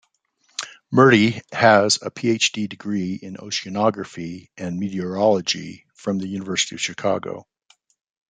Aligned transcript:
Murty 0.89 1.43
has 1.51 1.97
a 2.01 2.09
PhD 2.09 2.67
degree 2.67 3.13
in 3.21 3.35
oceanography 3.35 4.49
and 4.57 4.79
meteorology 4.79 5.85
from 5.93 6.17
the 6.17 6.27
University 6.27 6.73
of 6.73 6.81
Chicago. 6.81 7.45